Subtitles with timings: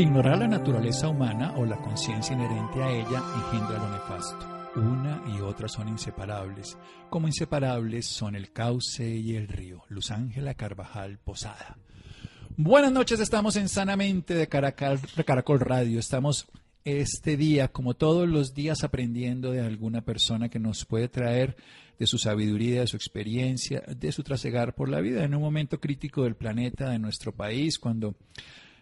[0.00, 4.48] Ignorar la naturaleza humana o la conciencia inherente a ella engendra lo nefasto.
[4.76, 6.78] Una y otra son inseparables,
[7.10, 9.82] como inseparables son el cauce y el río.
[9.90, 11.76] Luz Ángela Carvajal Posada.
[12.56, 15.98] Buenas noches, estamos en Sanamente de Caracol, Caracol Radio.
[15.98, 16.48] Estamos
[16.86, 21.56] este día, como todos los días, aprendiendo de alguna persona que nos puede traer
[21.98, 25.78] de su sabiduría, de su experiencia, de su trasegar por la vida en un momento
[25.78, 28.14] crítico del planeta, de nuestro país, cuando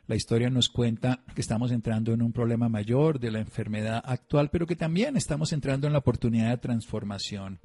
[0.08, 4.48] la historia nos cuenta que estamos entrando en un problema mayor de la enfermedad actual,
[4.50, 7.60] pero que también estamos entrando en la oportunidad de transformación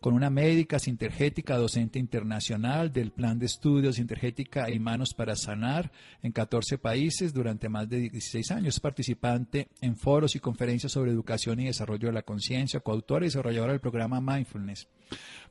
[0.00, 5.92] con una médica sintergética, docente internacional del plan de estudios sintergética y manos para sanar
[6.22, 11.60] en 14 países durante más de 16 años, participante en foros y conferencias sobre educación
[11.60, 14.88] y desarrollo de la conciencia, coautora y desarrolladora del programa Mindfulness,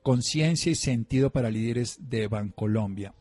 [0.02, 3.14] Conciencia y Sentido para Líderes de Bancolombia.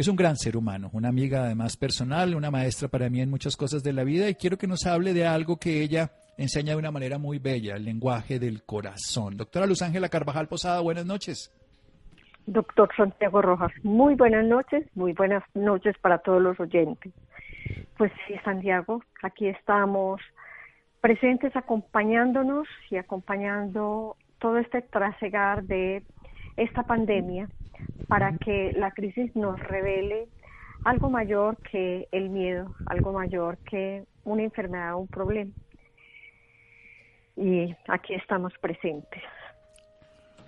[0.00, 3.54] Es un gran ser humano, una amiga además personal, una maestra para mí en muchas
[3.54, 6.78] cosas de la vida y quiero que nos hable de algo que ella enseña de
[6.78, 9.36] una manera muy bella, el lenguaje del corazón.
[9.36, 11.52] Doctora Luz Ángela Carvajal Posada, buenas noches.
[12.46, 17.12] Doctor Santiago Rojas, muy buenas noches, muy buenas noches para todos los oyentes.
[17.98, 20.22] Pues sí, Santiago, aquí estamos
[21.02, 26.02] presentes acompañándonos y acompañando todo este trasegar de
[26.56, 27.50] esta pandemia
[28.08, 30.28] para que la crisis nos revele
[30.84, 35.52] algo mayor que el miedo, algo mayor que una enfermedad o un problema.
[37.36, 39.22] Y aquí estamos presentes.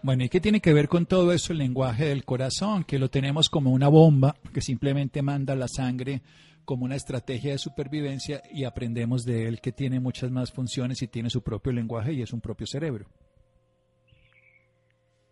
[0.02, 2.82] Bueno, ¿y qué tiene que ver con todo eso el lenguaje del corazón?
[2.84, 6.22] Que lo tenemos como una bomba que simplemente manda la sangre
[6.64, 11.08] como una estrategia de supervivencia y aprendemos de él que tiene muchas más funciones y
[11.08, 13.06] tiene su propio lenguaje y es un propio cerebro.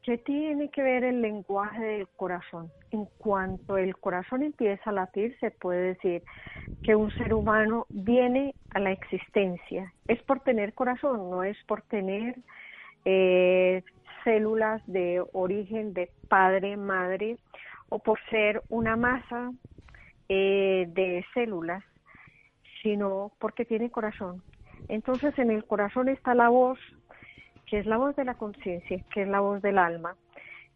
[0.03, 2.71] ¿Qué tiene que ver el lenguaje del corazón?
[2.91, 6.23] En cuanto el corazón empieza a latir, se puede decir
[6.83, 9.93] que un ser humano viene a la existencia.
[10.09, 12.37] Es por tener corazón, no es por tener
[13.05, 13.83] eh,
[14.25, 17.37] células de origen de padre, madre,
[17.91, 19.53] o por ser una masa
[20.29, 21.85] eh, de células,
[22.83, 24.43] sino porque tiene corazón.
[24.89, 26.79] Entonces en el corazón está la voz
[27.71, 30.17] que es la voz de la conciencia, que es la voz del alma,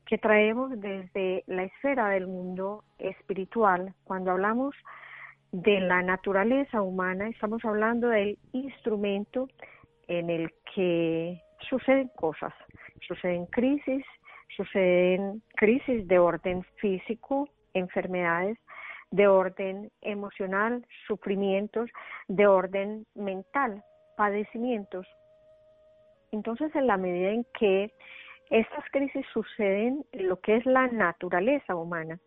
[0.07, 3.93] que traemos desde la esfera del mundo espiritual.
[4.05, 4.77] Cuando hablamos
[5.51, 9.49] de la naturaleza humana, estamos hablando del instrumento
[10.07, 12.55] en el que suceden cosas,
[13.09, 14.05] suceden crisis,
[14.57, 18.57] suceden crisis de orden físico, enfermedades,
[19.11, 21.91] de orden emocional, sufrimientos,
[22.29, 23.83] de orden mental,
[24.17, 25.09] padecimientos,
[26.35, 27.93] entonces, en la medida en que
[28.51, 32.19] estas crisis suceden en lo que es la naturaleza humana,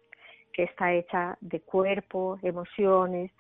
[0.54, 3.32] que está hecha de cuerpo, emociones,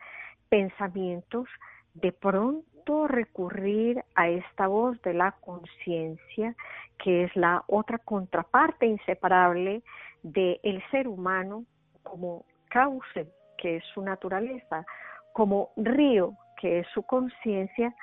[0.50, 1.48] pensamientos,
[1.96, 6.56] de pronto recurrir a esta voz de la conciencia,
[7.04, 9.82] que es la otra contraparte inseparable
[10.22, 11.66] del ser humano
[12.04, 14.86] como cauce, que es su naturaleza,
[15.34, 17.96] como río, que es su conciencia,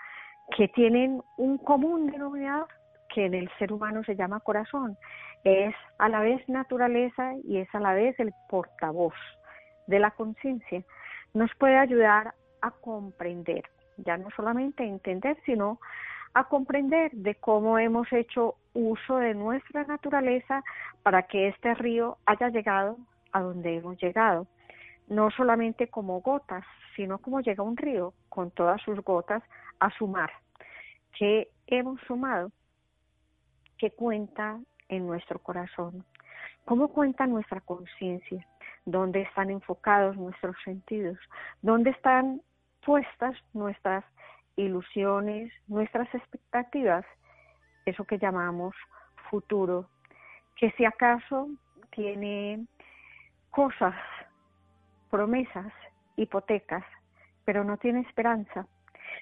[0.56, 2.68] que tienen un común denominador
[3.14, 4.96] que en el ser humano se llama corazón.
[5.44, 9.14] Es a la vez naturaleza y es a la vez el portavoz
[9.86, 10.82] de la conciencia.
[11.32, 13.64] Nos puede ayudar a comprender,
[13.98, 15.78] ya no solamente a entender, sino
[16.32, 20.64] a comprender de cómo hemos hecho uso de nuestra naturaleza
[21.02, 22.96] para que este río haya llegado
[23.32, 24.46] a donde hemos llegado.
[25.06, 26.64] No solamente como gotas,
[26.96, 29.42] sino como llega un río con todas sus gotas
[29.80, 30.30] a sumar,
[31.18, 32.50] que hemos sumado,
[33.78, 36.04] que cuenta en nuestro corazón,
[36.64, 38.46] cómo cuenta nuestra conciencia,
[38.84, 41.18] dónde están enfocados nuestros sentidos,
[41.62, 42.42] dónde están
[42.84, 44.04] puestas nuestras
[44.56, 47.04] ilusiones, nuestras expectativas,
[47.86, 48.74] eso que llamamos
[49.30, 49.88] futuro,
[50.56, 51.48] que si acaso
[51.90, 52.66] tiene
[53.50, 53.94] cosas,
[55.10, 55.72] promesas,
[56.16, 56.84] hipotecas,
[57.44, 58.66] pero no tiene esperanza,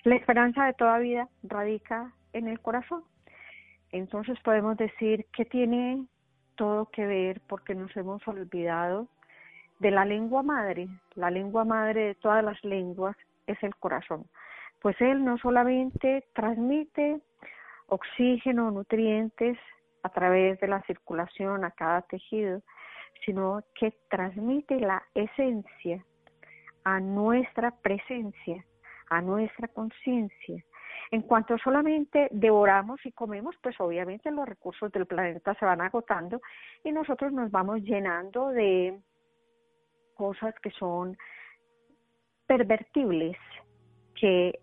[0.05, 3.05] la esperanza de toda vida radica en el corazón.
[3.91, 6.07] Entonces podemos decir que tiene
[6.57, 9.09] todo que ver porque nos hemos olvidado
[9.79, 13.17] de la lengua madre, la lengua madre de todas las lenguas,
[13.47, 14.27] es el corazón,
[14.81, 17.21] pues él no solamente transmite
[17.89, 19.59] oxígeno, nutrientes
[20.03, 22.63] a través de la circulación a cada tejido,
[23.25, 26.05] sino que transmite la esencia
[26.85, 28.65] a nuestra presencia,
[29.13, 30.65] a nuestra conciencia.
[31.11, 36.41] En cuanto solamente devoramos y comemos, pues obviamente los recursos del planeta se van agotando
[36.83, 38.99] y nosotros nos vamos llenando de
[40.15, 41.19] cosas que son
[42.47, 43.37] pervertibles,
[44.19, 44.59] que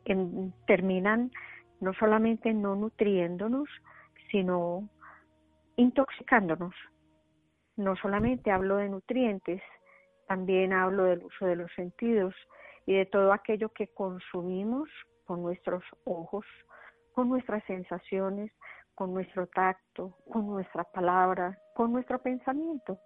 [0.66, 1.31] terminan
[1.80, 3.69] no solamente no nutriéndonos,
[4.31, 4.90] sino
[5.75, 6.74] intoxicándonos.
[7.78, 9.62] No solamente hablo de nutrientes,
[10.28, 12.34] también hablo del uso de los sentidos
[12.89, 14.89] y de todo aquello que consumimos
[15.25, 16.44] con nuestros ojos,
[17.13, 18.51] con nuestras sensaciones,
[18.95, 22.97] con nuestro tacto, con nuestra palabra, con nuestro pensamiento.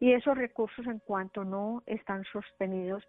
[0.00, 3.06] Y esos recursos en cuanto no están sostenidos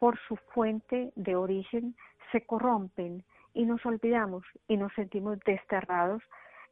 [0.00, 1.96] por su fuente de origen,
[2.30, 3.24] se corrompen
[3.54, 6.22] y nos olvidamos y nos sentimos desterrados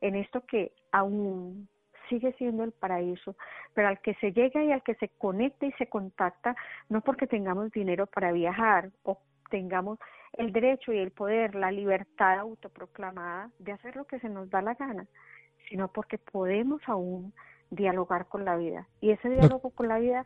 [0.03, 1.67] en esto que aún
[2.13, 3.37] sigue siendo el paraíso,
[3.73, 6.55] pero al que se llega y al que se conecta y se contacta,
[6.91, 9.19] no porque tengamos dinero para viajar o
[9.51, 9.99] tengamos
[10.35, 14.61] el derecho y el poder, la libertad autoproclamada de hacer lo que se nos da
[14.61, 15.07] la gana,
[15.71, 17.33] sino porque podemos aún
[17.71, 18.87] dialogar con la vida.
[19.01, 20.25] Y ese diálogo con la vida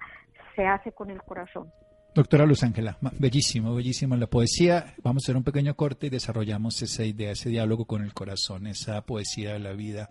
[0.57, 1.71] se hace con el corazón.
[2.17, 4.95] Doctora Luz Ángela, bellísimo, bellísimo la poesía.
[5.03, 8.67] Vamos a hacer un pequeño corte y desarrollamos esa idea, ese diálogo con el corazón,
[8.67, 10.09] esa poesía de la vida,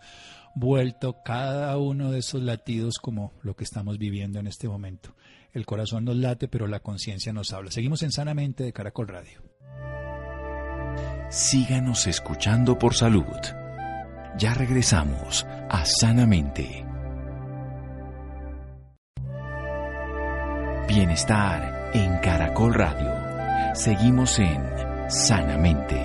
[0.53, 5.15] vuelto cada uno de esos latidos como lo que estamos viviendo en este momento.
[5.51, 7.71] El corazón nos late, pero la conciencia nos habla.
[7.71, 9.41] Seguimos en Sanamente de Caracol Radio.
[11.31, 13.23] Síganos escuchando por salud.
[14.37, 16.85] Ya regresamos a Sanamente.
[20.87, 23.73] Bienestar en Caracol Radio.
[23.73, 24.61] Seguimos en
[25.09, 25.95] Sanamente.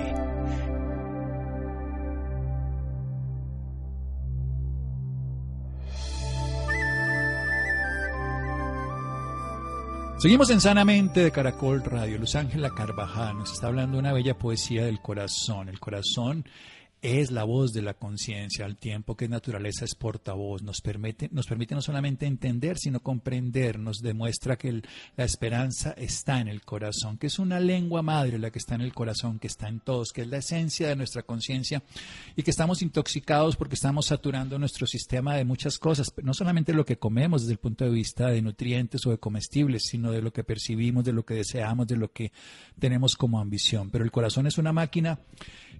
[10.17, 12.17] Seguimos en Sanamente de Caracol Radio.
[12.19, 15.67] Luz Ángela Carvajal nos está hablando una bella poesía del corazón.
[15.67, 16.45] El corazón
[17.01, 21.47] es la voz de la conciencia, al tiempo que naturaleza es portavoz, nos permite, nos
[21.47, 24.83] permite no solamente entender, sino comprender, nos demuestra que
[25.17, 28.81] la esperanza está en el corazón, que es una lengua madre la que está en
[28.81, 31.81] el corazón, que está en todos, que es la esencia de nuestra conciencia
[32.35, 36.85] y que estamos intoxicados porque estamos saturando nuestro sistema de muchas cosas, no solamente lo
[36.85, 40.31] que comemos desde el punto de vista de nutrientes o de comestibles, sino de lo
[40.31, 42.31] que percibimos, de lo que deseamos, de lo que
[42.77, 43.89] tenemos como ambición.
[43.89, 45.19] Pero el corazón es una máquina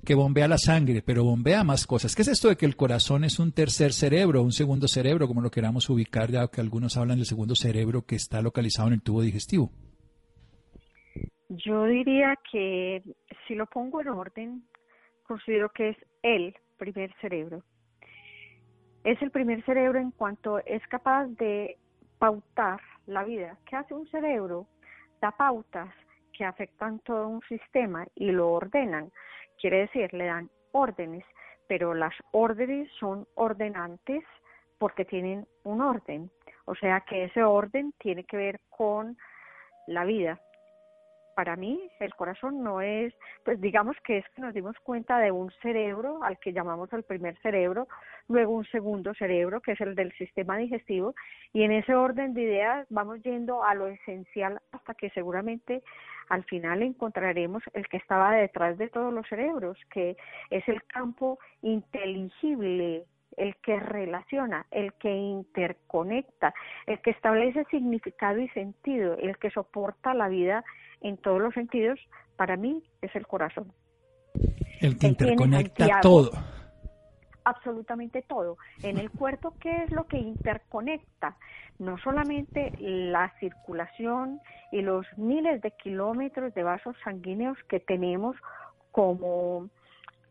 [0.06, 2.16] que bombea la sangre, pero bombea más cosas.
[2.16, 5.42] ¿Qué es esto de que el corazón es un tercer cerebro, un segundo cerebro, como
[5.42, 9.02] lo queramos ubicar, ya que algunos hablan del segundo cerebro que está localizado en el
[9.02, 9.72] tubo digestivo?
[11.50, 13.04] Yo diría que
[13.48, 14.64] si lo pongo en orden,
[15.28, 17.64] considero que es el primer cerebro.
[19.04, 21.78] Es el primer cerebro en cuanto es capaz de
[22.20, 23.58] pautar la vida.
[23.66, 24.68] ¿Qué hace un cerebro?
[25.22, 25.90] Da pautas
[26.32, 29.12] que afectan todo un sistema y lo ordenan.
[29.62, 31.24] Quiere decir, le dan órdenes,
[31.68, 34.24] pero las órdenes son ordenantes
[34.80, 36.32] porque tienen un orden.
[36.66, 39.16] O sea que ese orden tiene que ver con
[39.86, 40.42] la vida,
[41.36, 45.32] para mí el corazón no es, pues digamos que es que nos dimos cuenta de
[45.32, 47.88] un cerebro al que llamamos el primer cerebro,
[48.28, 51.16] luego un segundo cerebro que es el del sistema digestivo
[51.54, 55.84] y en ese orden de ideas vamos yendo a lo esencial hasta que seguramente
[56.30, 60.16] al final encontraremos el que estaba detrás de todos los cerebros, que
[60.50, 63.06] es el campo inteligible
[63.38, 66.54] el que relaciona, el que interconecta,
[66.86, 70.64] el que establece significado y sentido, el que soporta la vida
[71.02, 72.00] en todos los sentidos,
[72.36, 73.72] para mí es el corazón.
[74.80, 76.32] El que interconecta todo.
[77.44, 78.58] Absolutamente todo.
[78.84, 81.38] En el cuerpo, ¿qué es lo que interconecta?
[81.80, 84.40] No solamente la circulación
[84.72, 88.36] y los miles de kilómetros de vasos sanguíneos que tenemos
[88.92, 89.70] como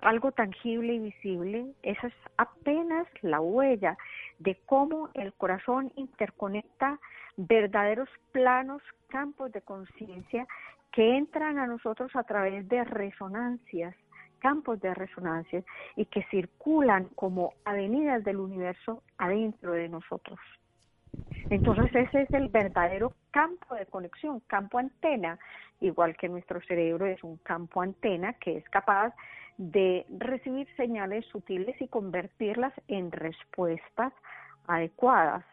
[0.00, 3.99] algo tangible y visible, esa es apenas la huella
[4.39, 6.99] de cómo el corazón interconecta
[7.37, 10.47] verdaderos planos, campos de conciencia
[10.93, 13.95] que entran a nosotros a través de resonancias,
[14.38, 15.62] campos de resonancia
[15.97, 20.38] y que circulan como avenidas del universo adentro de nosotros.
[21.50, 25.38] Entonces ese es el verdadero campo de conexión, campo antena,
[25.81, 29.14] igual que nuestro cerebro es un campo antena que es capaz
[29.59, 34.12] de recibir señales sutiles y convertirlas en respuestas
[34.67, 35.45] adecuadas.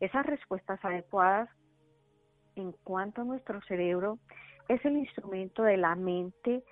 [0.00, 1.48] Esas respuestas adecuadas
[2.56, 4.18] en cuanto a nuestro cerebro
[4.68, 6.62] es el instrumento de la mente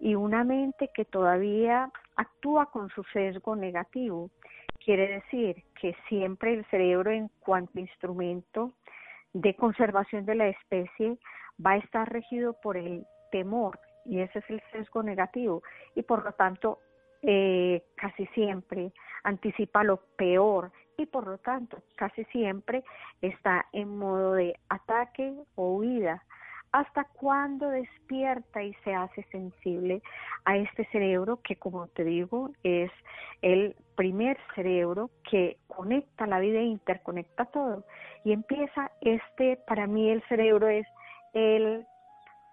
[0.00, 4.30] y una mente que todavía actúa con su sesgo negativo.
[4.84, 8.72] Quiere decir que siempre el cerebro en cuanto instrumento
[9.32, 11.18] de conservación de la especie
[11.64, 15.62] va a estar regido por el temor y ese es el sesgo negativo
[15.94, 16.78] y por lo tanto
[17.22, 18.92] eh, casi siempre
[19.24, 22.84] anticipa lo peor y por lo tanto casi siempre
[23.20, 26.22] está en modo de ataque o huida.
[26.72, 30.02] Hasta cuando despierta y se hace sensible
[30.44, 32.90] a este cerebro que como te digo es
[33.40, 37.84] el primer cerebro que conecta la vida e interconecta todo
[38.24, 40.86] y empieza este para mí el cerebro es
[41.32, 41.86] el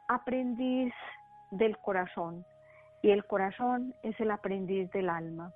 [0.08, 0.94] aprendiz
[1.52, 2.46] del corazón.
[3.02, 5.52] Y el corazón es el aprendiz del alma.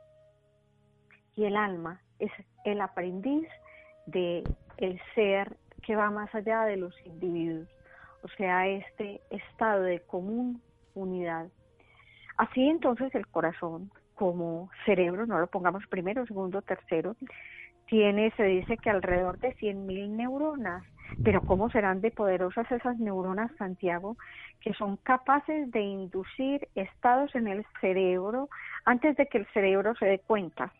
[1.36, 2.31] Y el alma es
[2.65, 3.47] el aprendiz
[4.05, 4.43] de
[4.77, 7.67] el ser que va más allá de los individuos,
[8.24, 10.62] o sea, este estado de común
[10.95, 11.47] unidad.
[12.38, 17.15] Así entonces el corazón como cerebro, no lo pongamos primero, segundo, tercero,
[17.88, 20.83] tiene, se dice que alrededor de 100.000 neuronas,
[21.24, 24.17] pero ¿cómo serán de poderosas esas neuronas, Santiago,
[24.59, 28.50] que son capaces de inducir estados en el cerebro
[28.86, 30.74] antes de que el cerebro se dé cuenta?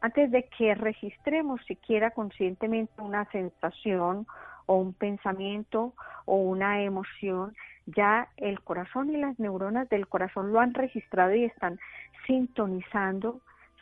[0.00, 4.26] Antes de que registremos siquiera conscientemente una sensación
[4.66, 7.54] o un pensamiento o una emoción,
[7.86, 11.78] ya el corazón y las neuronas del corazón lo han registrado y están
[12.26, 13.40] sintonizando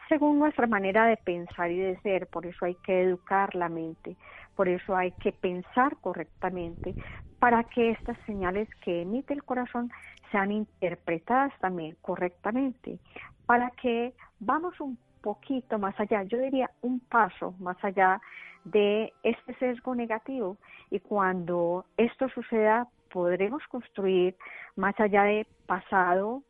[0.08, 2.26] según nuestra manera de pensar y de ser.
[2.26, 4.16] Por eso hay que educar la mente,
[4.56, 6.94] por eso hay que pensar correctamente
[7.38, 9.90] para que estas señales que emite el corazón
[10.30, 12.98] sean interpretadas también correctamente,
[13.46, 18.20] para que vamos un poquito más allá, yo diría un paso más allá
[18.64, 20.56] de este sesgo negativo
[20.90, 24.36] y cuando esto suceda podremos construir
[24.76, 26.42] más allá de pasado,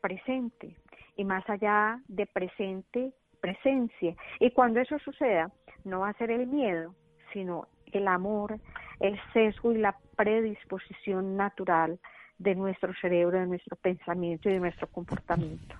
[0.00, 0.76] presente
[1.16, 4.14] y más allá de presente, presencia.
[4.40, 5.50] Y cuando eso suceda,
[5.84, 6.94] no va a ser el miedo,
[7.32, 8.58] sino el amor,
[9.00, 11.98] el sesgo y la predisposición natural
[12.38, 15.76] de nuestro cerebro, de nuestro pensamiento y de nuestro comportamiento.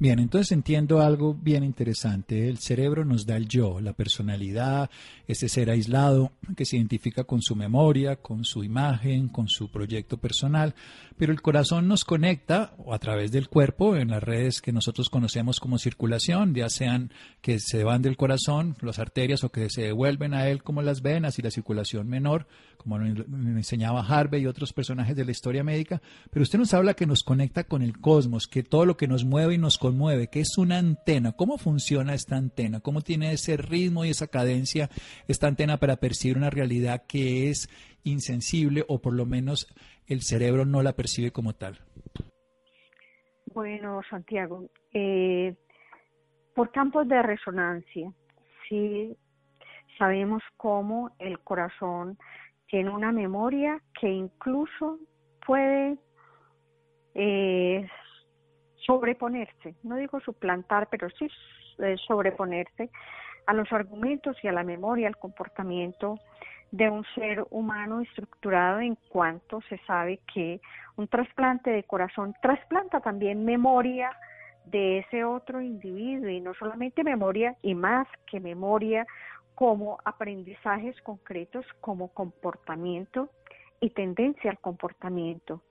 [0.00, 2.48] Bien, entonces entiendo algo bien interesante.
[2.48, 4.88] El cerebro nos da el yo, la personalidad,
[5.28, 10.16] ese ser aislado que se identifica con su memoria, con su imagen, con su proyecto
[10.16, 10.74] personal,
[11.18, 15.60] pero el corazón nos conecta a través del cuerpo en las redes que nosotros conocemos
[15.60, 20.32] como circulación, ya sean que se van del corazón, las arterias o que se devuelven
[20.32, 22.46] a él como las venas y la circulación menor,
[22.78, 26.94] como lo enseñaba Harvey y otros personajes de la historia médica, pero usted nos habla
[26.94, 30.28] que nos conecta con el cosmos, que todo lo que nos mueve y nos mueve,
[30.28, 31.32] que es una antena.
[31.32, 32.80] ¿Cómo funciona esta antena?
[32.80, 34.88] ¿Cómo tiene ese ritmo y esa cadencia
[35.28, 37.68] esta antena para percibir una realidad que es
[38.04, 39.66] insensible o por lo menos
[40.06, 41.80] el cerebro no la percibe como tal?
[43.52, 45.54] Bueno, Santiago, eh,
[46.54, 48.12] por campos de resonancia,
[48.68, 49.16] sí
[49.98, 52.16] sabemos cómo el corazón
[52.68, 54.98] tiene una memoria que incluso
[55.44, 55.98] puede
[57.14, 57.88] eh,
[58.86, 61.28] sobreponerse, no digo suplantar, pero sí
[61.78, 62.90] eh, sobreponerse
[63.46, 66.18] a los argumentos y a la memoria, al comportamiento
[66.70, 70.60] de un ser humano estructurado en cuanto se sabe que
[70.96, 74.12] un trasplante de corazón trasplanta también memoria
[74.66, 76.28] de ese otro individuo.
[76.28, 79.06] Y no solamente memoria y más que memoria
[79.54, 83.30] como aprendizajes concretos como comportamiento
[83.80, 85.62] y tendencia al comportamiento.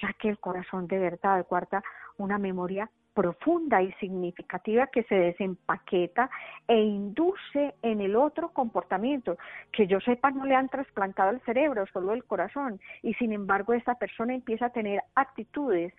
[0.00, 1.82] Ya que el corazón de verdad guarda
[2.18, 6.30] una memoria profunda y significativa que se desempaqueta
[6.66, 9.36] e induce en el otro comportamiento.
[9.70, 13.74] Que yo sepa, no le han trasplantado el cerebro, solo el corazón, y sin embargo
[13.74, 15.92] esta persona empieza a tener actitudes,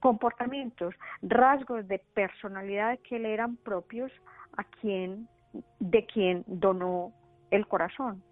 [0.00, 4.12] comportamientos, rasgos de personalidad que le eran propios
[4.56, 5.28] a quien,
[5.80, 7.12] de quien donó
[7.50, 8.22] el corazón.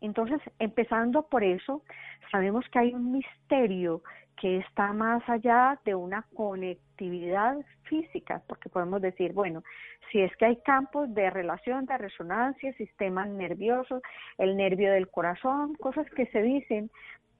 [0.00, 1.82] Entonces, empezando por eso,
[2.30, 4.02] sabemos que hay un misterio
[4.40, 9.62] que está más allá de una conectividad física, porque podemos decir, bueno,
[10.10, 14.02] si es que hay campos de relación, de resonancia, sistemas nerviosos,
[14.38, 16.90] el nervio del corazón, cosas que se dicen,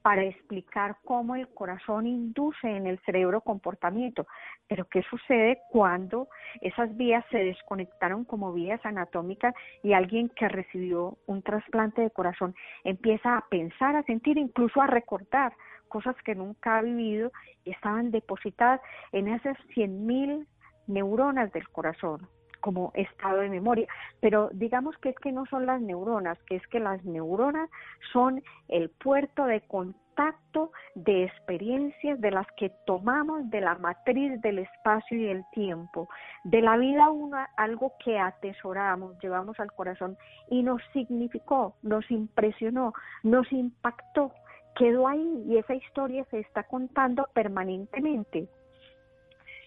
[0.05, 4.27] para explicar cómo el corazón induce en el cerebro comportamiento.
[4.69, 6.29] Pero ¿qué sucede cuando
[6.61, 12.55] esas vías se desconectaron como vías anatómicas y alguien que recibió un trasplante de corazón
[12.85, 15.55] empieza a pensar, a sentir, incluso a recordar
[15.89, 17.33] cosas que nunca ha vivido
[17.65, 18.83] y estaban depositadas
[19.13, 20.47] en esas 100.000
[20.87, 22.29] neuronas del corazón?
[22.65, 23.87] Como estado de memoria.
[24.21, 27.69] Pero digamos que es que no son las neuronas, que es que las neuronas
[28.11, 34.61] son el puerto de contacto de experiencias de las que tomamos de la matriz del
[34.61, 36.09] espacio y el tiempo,
[36.45, 40.17] de la vida una, algo que atesoramos, llevamos al corazón
[40.49, 42.95] y nos significó, nos impresionó,
[43.25, 44.33] nos impactó,
[44.75, 48.49] quedó ahí y esa historia se está contando permanentemente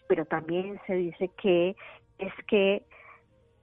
[0.07, 1.75] pero también se dice que
[2.19, 2.83] es que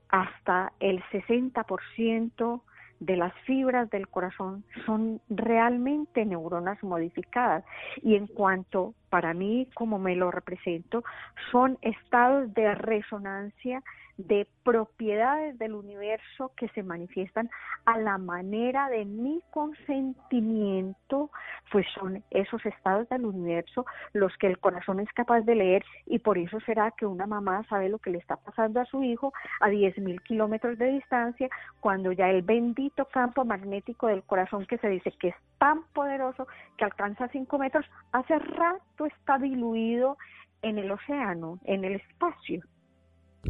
[0.09, 2.61] hasta el 60%
[2.99, 7.63] de las fibras del corazón son realmente neuronas modificadas.
[8.01, 11.03] Y en cuanto para mí como me lo represento
[11.51, 13.83] son estados de resonancia
[14.17, 17.49] de propiedades del universo que se manifiestan
[17.85, 21.29] a la manera de mi consentimiento,
[21.71, 26.19] pues son esos estados del universo los que el corazón es capaz de leer y
[26.19, 29.33] por eso será que una mamá sabe lo que le está pasando a su hijo
[29.59, 34.89] a 10.000 kilómetros de distancia cuando ya el bendito campo magnético del corazón que se
[34.89, 40.17] dice que es tan poderoso que alcanza 5 metros, hace rato está diluido
[40.61, 42.61] en el océano, en el espacio.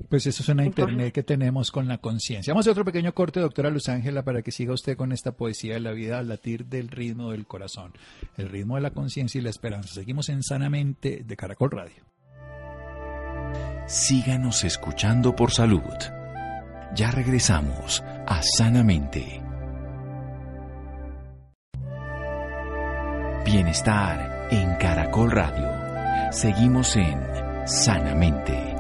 [0.10, 2.54] Pues eso es una internet que tenemos con la conciencia.
[2.54, 5.32] Vamos a hacer otro pequeño corte, doctora Luz Ángela, para que siga usted con esta
[5.34, 7.94] poesía de la vida al latir del ritmo del corazón,
[8.38, 9.94] el ritmo de la conciencia y la esperanza.
[9.94, 12.04] Seguimos en Sanamente de Caracol Radio.
[13.88, 15.82] Síganos escuchando por salud.
[16.96, 19.42] Ya regresamos a Sanamente.
[23.46, 26.32] Bienestar en Caracol Radio.
[26.32, 27.20] Seguimos en
[27.68, 28.75] Sanamente.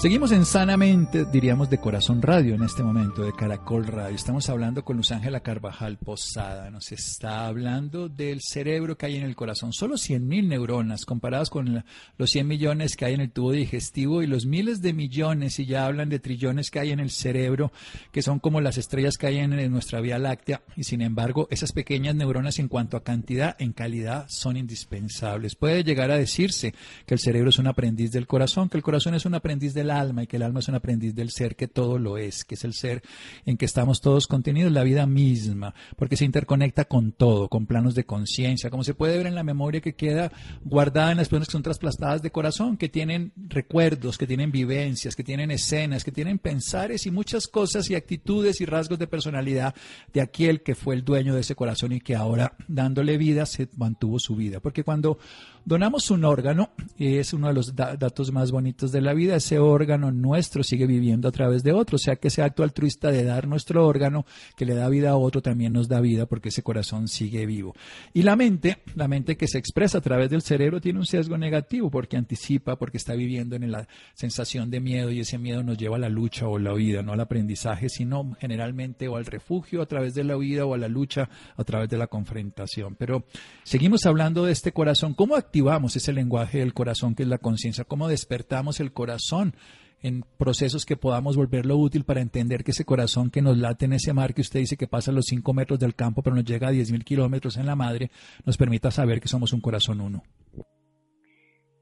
[0.00, 4.16] Seguimos en Sanamente, diríamos de Corazón Radio en este momento, de Caracol Radio.
[4.16, 6.70] Estamos hablando con Luz Ángela Carvajal Posada.
[6.70, 9.74] Nos está hablando del cerebro que hay en el corazón.
[9.74, 11.84] Solo 100.000 neuronas comparadas con
[12.16, 15.66] los 100 millones que hay en el tubo digestivo y los miles de millones, y
[15.66, 17.70] ya hablan de trillones que hay en el cerebro,
[18.10, 20.62] que son como las estrellas que hay en nuestra Vía Láctea.
[20.76, 25.56] Y sin embargo, esas pequeñas neuronas en cuanto a cantidad, en calidad, son indispensables.
[25.56, 26.72] Puede llegar a decirse
[27.04, 29.89] que el cerebro es un aprendiz del corazón, que el corazón es un aprendiz del
[29.90, 32.54] alma y que el alma es un aprendiz del ser que todo lo es, que
[32.54, 33.02] es el ser
[33.44, 37.94] en que estamos todos contenidos, la vida misma, porque se interconecta con todo, con planos
[37.94, 40.32] de conciencia, como se puede ver en la memoria que queda
[40.64, 45.16] guardada en las personas que son trasplastadas de corazón, que tienen recuerdos, que tienen vivencias,
[45.16, 49.74] que tienen escenas, que tienen pensares y muchas cosas y actitudes y rasgos de personalidad
[50.12, 53.68] de aquel que fue el dueño de ese corazón y que ahora dándole vida se
[53.76, 54.60] mantuvo su vida.
[54.60, 55.18] Porque cuando
[55.64, 59.79] donamos un órgano, es uno de los datos más bonitos de la vida, ese órgano
[59.86, 63.46] nuestro sigue viviendo a través de otro, o sea que ese acto altruista de dar
[63.46, 64.24] nuestro órgano
[64.56, 67.74] que le da vida a otro también nos da vida porque ese corazón sigue vivo.
[68.12, 71.38] Y la mente, la mente que se expresa a través del cerebro tiene un sesgo
[71.38, 75.78] negativo porque anticipa, porque está viviendo en la sensación de miedo y ese miedo nos
[75.78, 79.82] lleva a la lucha o la huida, no al aprendizaje, sino generalmente o al refugio
[79.82, 82.96] a través de la huida o a la lucha a través de la confrontación.
[82.96, 83.24] Pero
[83.62, 87.84] seguimos hablando de este corazón, ¿cómo activamos ese lenguaje del corazón que es la conciencia?
[87.84, 89.54] ¿Cómo despertamos el corazón?
[90.02, 93.92] En procesos que podamos volverlo útil para entender que ese corazón que nos late en
[93.92, 96.44] ese mar que usted dice que pasa a los 5 metros del campo pero nos
[96.44, 98.10] llega a 10.000 kilómetros en la madre,
[98.44, 100.22] nos permita saber que somos un corazón uno.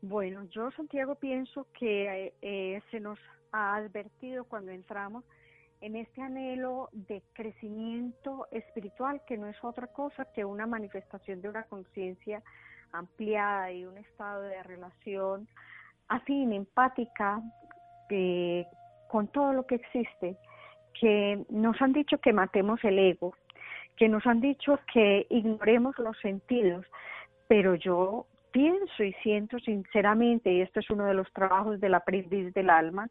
[0.02, 3.18] Bueno, yo Santiago pienso que eh, se nos
[3.52, 5.24] ha advertido cuando entramos
[5.80, 11.48] en este anhelo de crecimiento espiritual que no es otra cosa que una manifestación de
[11.48, 12.42] una conciencia
[12.92, 15.48] ampliada y un estado de relación
[16.08, 17.42] afín, empática
[18.10, 18.66] eh,
[19.08, 20.36] con todo lo que existe,
[21.00, 23.34] que nos han dicho que matemos el ego,
[23.96, 26.86] que nos han dicho que ignoremos los sentidos,
[27.48, 32.52] pero yo pienso y siento sinceramente, y esto es uno de los trabajos del aprendiz
[32.54, 33.08] del alma,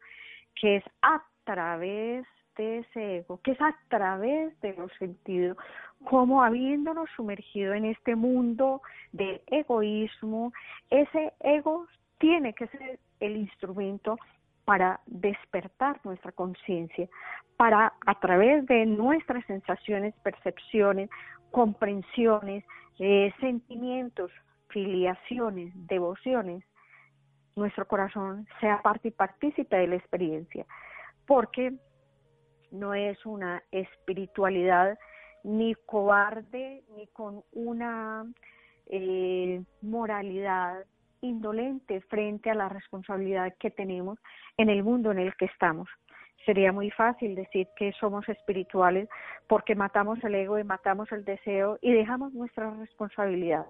[0.54, 5.56] que es a través de ese ego, que es a través de los sentidos,
[6.04, 8.82] como habiéndonos sumergido en este mundo
[9.12, 10.52] de egoísmo,
[10.90, 11.86] ese ego
[12.18, 14.18] tiene que ser el instrumento
[14.68, 17.08] para despertar nuestra conciencia,
[17.56, 21.08] para a través de nuestras sensaciones, percepciones,
[21.50, 22.66] comprensiones,
[22.98, 24.30] eh, sentimientos,
[24.68, 26.62] filiaciones, devociones,
[27.56, 30.66] nuestro corazón sea parte y partícipe de la experiencia,
[31.26, 31.72] porque
[32.70, 34.98] no es una espiritualidad
[35.44, 38.30] ni cobarde ni con una
[38.84, 40.84] eh, moralidad
[41.22, 44.18] indolente frente a la responsabilidad que tenemos
[44.58, 45.88] en el mundo en el que estamos,
[46.48, 49.06] Sería muy fácil decir que somos espirituales
[49.48, 53.66] porque matamos el ego y matamos el deseo y dejamos nuestra responsabilidad.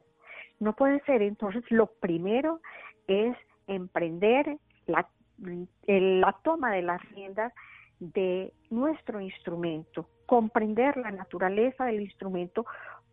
[0.61, 1.23] No puede ser.
[1.23, 2.61] Entonces, lo primero
[3.09, 5.09] es emprender la,
[5.87, 7.53] la toma de las riendas
[7.99, 12.65] de nuestro instrumento, comprender la naturaleza del instrumento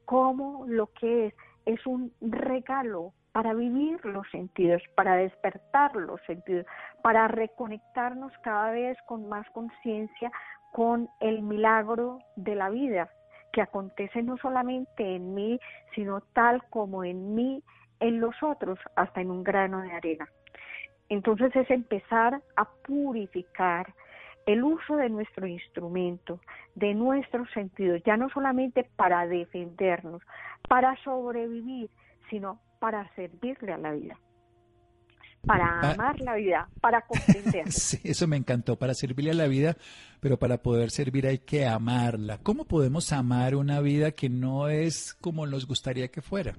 [0.06, 1.34] como lo que es,
[1.66, 6.66] es un regalo para vivir los sentidos, para despertar los sentidos,
[7.02, 10.32] para reconectarnos cada vez con más conciencia
[10.72, 13.10] con el milagro de la vida
[13.52, 15.60] que acontece no solamente en mí,
[15.94, 17.62] sino tal como en mí,
[18.00, 20.30] en los otros, hasta en un grano de arena.
[21.10, 23.94] Entonces es empezar a purificar,
[24.46, 26.40] el uso de nuestro instrumento,
[26.76, 30.22] de nuestros sentidos, ya no solamente para defendernos,
[30.70, 31.90] para sobrevivir,
[32.30, 34.20] sino para servirle a la vida,
[35.46, 35.92] para ah.
[35.92, 37.72] amar la vida, para comprenderla.
[37.72, 39.76] sí, eso me encantó, para servirle a la vida,
[40.20, 42.40] pero para poder servir hay que amarla.
[42.44, 46.54] ¿Cómo podemos amar una vida que no es como nos gustaría que fuera?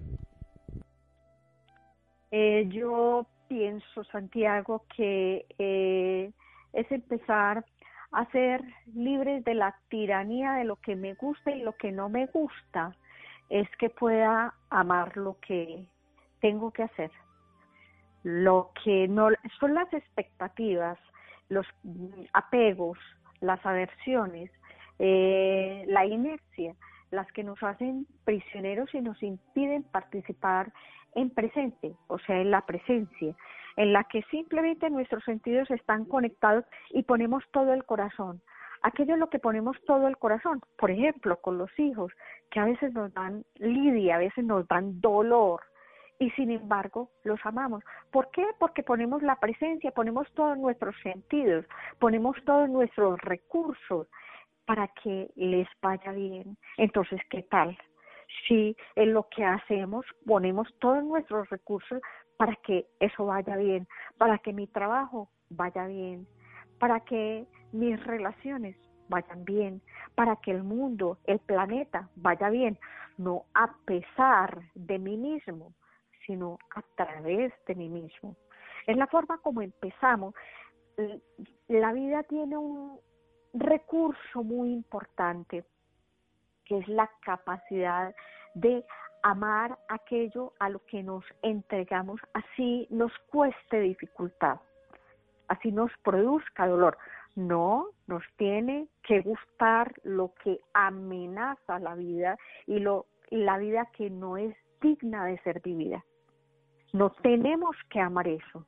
[2.30, 6.30] Eh, yo pienso, Santiago, que eh,
[6.72, 7.64] es empezar
[8.12, 8.62] a ser
[8.94, 12.96] libres de la tiranía de lo que me gusta y lo que no me gusta,
[13.48, 15.86] es que pueda amar lo que
[16.46, 17.10] tengo que hacer.
[18.22, 20.96] Lo que no son las expectativas,
[21.48, 21.66] los
[22.32, 22.98] apegos,
[23.40, 24.50] las aversiones,
[25.00, 26.76] eh, la inercia,
[27.10, 30.72] las que nos hacen prisioneros y nos impiden participar
[31.16, 33.34] en presente, o sea, en la presencia
[33.76, 38.40] en la que simplemente nuestros sentidos están conectados y ponemos todo el corazón.
[38.82, 42.10] Aquello es lo que ponemos todo el corazón, por ejemplo, con los hijos,
[42.50, 45.60] que a veces nos dan lidia, a veces nos dan dolor,
[46.18, 47.82] y sin embargo los amamos.
[48.10, 48.46] ¿Por qué?
[48.58, 51.64] Porque ponemos la presencia, ponemos todos nuestros sentidos,
[51.98, 54.06] ponemos todos nuestros recursos
[54.64, 56.56] para que les vaya bien.
[56.76, 57.76] Entonces, ¿qué tal?
[58.48, 62.00] Si en lo que hacemos ponemos todos nuestros recursos
[62.36, 63.86] para que eso vaya bien,
[64.18, 66.26] para que mi trabajo vaya bien,
[66.78, 68.76] para que mis relaciones
[69.08, 69.82] vayan bien,
[70.14, 72.78] para que el mundo, el planeta vaya bien,
[73.18, 75.72] no a pesar de mí mismo,
[76.26, 78.36] sino a través de mí mismo.
[78.86, 80.34] Es la forma como empezamos.
[81.68, 82.98] La vida tiene un
[83.52, 85.64] recurso muy importante,
[86.64, 88.14] que es la capacidad
[88.54, 88.84] de
[89.22, 94.60] amar aquello a lo que nos entregamos, así nos cueste dificultad,
[95.48, 96.96] así nos produzca dolor.
[97.34, 104.08] No, nos tiene que gustar lo que amenaza la vida y lo, la vida que
[104.08, 106.04] no es digna de ser vivida.
[106.92, 108.66] No tenemos que amar eso.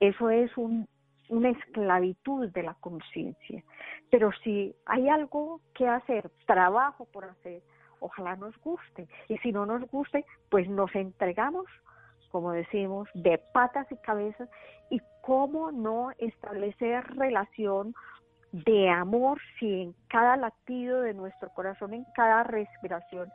[0.00, 0.88] Eso es un,
[1.28, 3.62] una esclavitud de la conciencia.
[4.10, 7.62] Pero si hay algo que hacer, trabajo por hacer,
[8.00, 9.08] ojalá nos guste.
[9.28, 11.66] Y si no nos guste, pues nos entregamos,
[12.30, 14.48] como decimos, de patas y cabezas.
[14.90, 17.94] Y cómo no establecer relación
[18.52, 23.30] de amor si en cada latido de nuestro corazón, en cada respiración,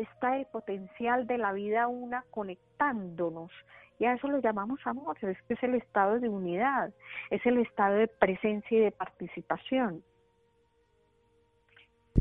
[0.00, 3.50] está el potencial de la vida una conectándonos.
[3.98, 6.92] Y a eso lo llamamos amor, es que es el estado de unidad,
[7.30, 10.04] es el estado de presencia y de participación.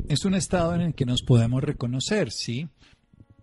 [0.10, 2.70] Es un estado en el que nos podemos reconocer, ¿sí?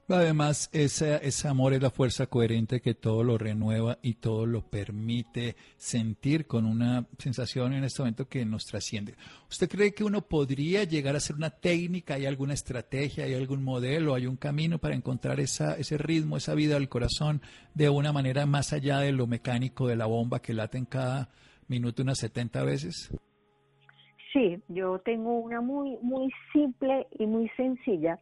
[0.08, 4.60] Además, ese, ese, amor es la fuerza coherente que todo lo renueva y todo lo
[4.60, 9.14] permite sentir con una sensación en este momento que nos trasciende.
[9.48, 12.14] ¿Usted cree que uno podría llegar a ser una técnica?
[12.14, 13.24] ¿Hay alguna estrategia?
[13.24, 14.14] ¿Hay algún modelo?
[14.14, 17.40] ¿Hay un camino para encontrar esa, ese ritmo, esa vida del corazón
[17.72, 21.30] de una manera más allá de lo mecánico de la bomba que late en cada
[21.66, 23.10] minuto unas 70 veces?
[24.34, 28.18] Sí, yo tengo una muy, muy simple y muy sencilla.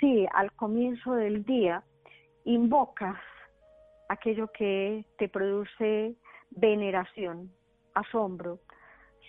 [0.00, 1.84] Si al comienzo del día
[2.44, 3.18] invocas
[4.08, 6.16] aquello que te produce
[6.50, 7.52] veneración,
[7.94, 8.58] asombro,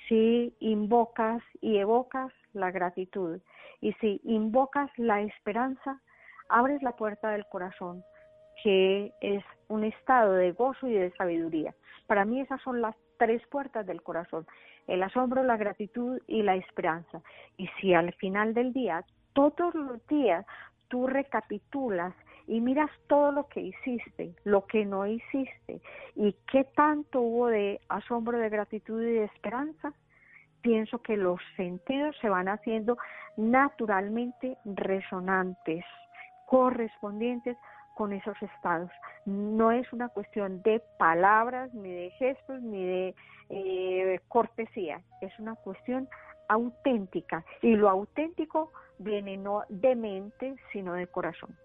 [0.07, 3.39] si invocas y evocas la gratitud
[3.81, 6.01] y si invocas la esperanza,
[6.49, 8.03] abres la puerta del corazón,
[8.63, 11.75] que es un estado de gozo y de sabiduría.
[12.07, 14.47] Para mí esas son las tres puertas del corazón
[14.87, 17.21] el asombro, la gratitud y la esperanza.
[17.57, 20.45] Y si al final del día, todos los días,
[20.87, 22.13] tú recapitulas
[22.47, 25.81] y miras todo lo que hiciste, lo que no hiciste
[26.15, 29.93] y qué tanto hubo de asombro, de gratitud y de esperanza,
[30.61, 32.97] pienso que los sentidos se van haciendo
[33.37, 35.85] naturalmente resonantes,
[36.45, 37.57] correspondientes
[37.95, 38.91] con esos estados.
[39.25, 43.15] No es una cuestión de palabras, ni de gestos, ni de
[43.49, 46.07] eh, cortesía, es una cuestión
[46.47, 47.45] auténtica.
[47.61, 51.55] Y lo auténtico viene no de mente, sino de corazón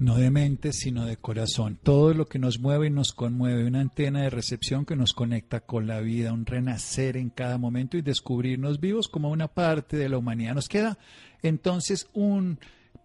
[0.00, 1.78] no de mente, sino de corazón.
[1.82, 5.60] Todo lo que nos mueve y nos conmueve, una antena de recepción que nos conecta
[5.60, 10.08] con la vida, un renacer en cada momento y descubrirnos vivos como una parte de
[10.08, 10.54] la humanidad.
[10.54, 10.98] Nos queda
[11.42, 12.58] entonces un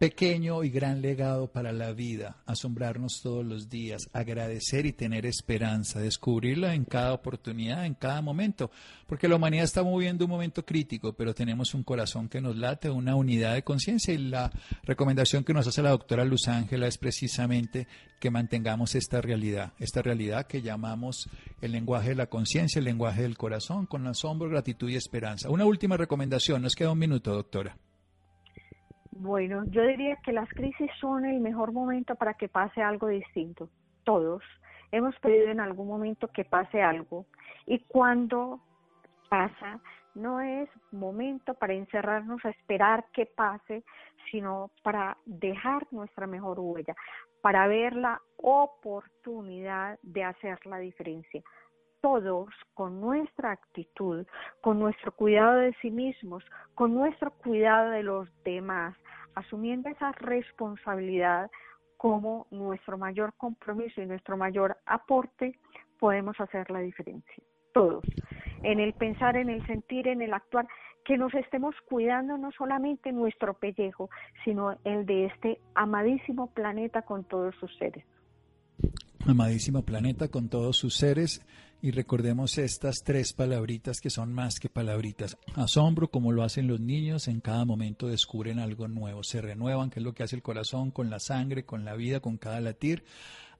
[0.04, 6.02] pequeño y gran legado para la vida, asombrarnos todos los días, agradecer y tener esperanza,
[6.02, 8.70] descubrirla en cada oportunidad, en cada momento,
[9.08, 12.89] porque la humanidad está moviendo un momento crítico, pero tenemos un corazón que nos late,
[12.89, 14.52] una unidad de conciencia y la
[14.84, 17.88] recomendación que nos hace la doctora Luz Ángela es precisamente
[18.20, 21.30] que mantengamos esta realidad, esta realidad que llamamos
[21.62, 25.50] el lenguaje de la conciencia, el lenguaje del corazón, con asombro, gratitud y esperanza.
[25.50, 27.78] Una última recomendación, nos queda un minuto, doctora.
[29.17, 33.69] Bueno, yo diría que las crisis son el mejor momento para que pase algo distinto.
[34.04, 34.43] Todos
[34.91, 37.26] hemos pedido en algún momento que pase algo
[37.65, 38.60] y cuando
[39.30, 39.80] pasa
[40.15, 43.84] no es momento para encerrarnos a esperar que pase,
[44.32, 46.95] sino para dejar nuestra mejor huella,
[47.41, 51.41] para ver la oportunidad de hacer la diferencia.
[52.04, 54.28] Todos con nuestra actitud,
[54.60, 56.44] con nuestro cuidado de sí mismos,
[56.76, 58.94] con nuestro cuidado de los demás,
[59.36, 61.50] asumiendo esa responsabilidad
[61.96, 65.58] como nuestro mayor compromiso y nuestro mayor aporte,
[65.98, 67.42] podemos hacer la diferencia.
[67.74, 68.04] Todos.
[68.63, 70.68] En el pensar, en el sentir, en el actuar,
[71.06, 74.10] que nos estemos cuidando no solamente nuestro pellejo,
[74.44, 78.04] sino el de este amadísimo planeta con todos sus seres.
[79.26, 81.42] Amadísimo planeta con todos sus seres
[81.84, 85.38] y recordemos estas tres palabritas que son más que palabritas.
[85.54, 90.00] Asombro, como lo hacen los niños, en cada momento descubren algo nuevo, se renuevan, que
[90.00, 93.04] es lo que hace el corazón con la sangre, con la vida, con cada latir.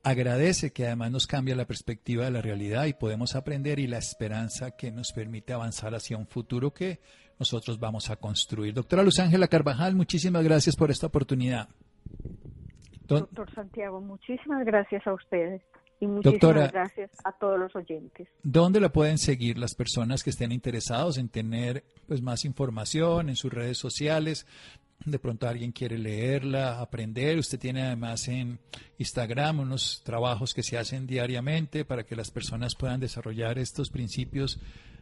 [0.03, 3.97] Agradece que además nos cambia la perspectiva de la realidad y podemos aprender y la
[3.97, 7.01] esperanza que nos permite avanzar hacia un futuro que
[7.38, 8.73] nosotros vamos a construir.
[8.73, 11.67] Doctora Luz Ángela Carvajal, muchísimas gracias por esta oportunidad.
[13.05, 15.62] Doctor Santiago, muchísimas gracias a ustedes.
[16.03, 18.27] Y muchísimas gracias a todos los oyentes.
[18.43, 23.37] ¿Dónde la pueden seguir las personas que estén interesados en tener pues más información en
[23.37, 24.45] sus redes sociales?
[25.05, 27.37] De pronto alguien quiere leerla, aprender.
[27.37, 28.59] Usted tiene además en
[28.97, 34.59] Instagram unos trabajos que se hacen diariamente para que las personas puedan desarrollar estos principios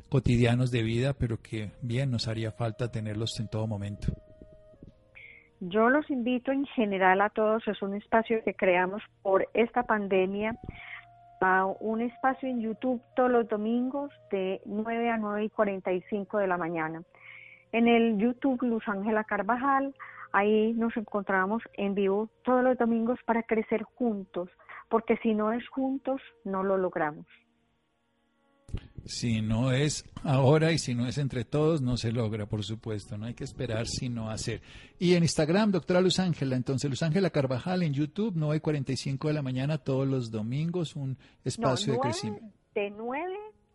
[0.08, 4.14] cotidianos de vida, pero que bien nos haría falta tenerlos en todo momento.
[5.62, 10.58] Yo los invito en general a todos, es un espacio que creamos por esta pandemia
[11.42, 16.48] a un espacio en YouTube todos los domingos de 9 a 9 y 45 de
[16.48, 17.04] la mañana.
[17.72, 19.96] En el YouTube Luz Ángela Carvajal,
[20.34, 24.50] ahí nos encontramos en vivo todos los domingos para crecer juntos,
[24.88, 27.26] porque si no es juntos, no lo logramos.
[29.06, 33.18] Si no es ahora y si no es entre todos, no se logra, por supuesto.
[33.18, 34.62] No hay que esperar, sino hacer.
[35.00, 36.56] Y en Instagram, doctora Luz Ángela.
[36.56, 40.96] Entonces, Luz Ángela Carvajal en YouTube, 9 y 45 de la mañana todos los domingos,
[40.96, 42.46] un espacio de crecimiento.
[42.76, 43.26] De 9